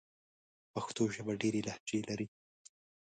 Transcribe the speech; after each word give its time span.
پښتو 0.73 1.03
ژبه 1.15 1.33
ډېري 1.41 1.61
لهجې 1.67 1.99
لري. 2.09 2.27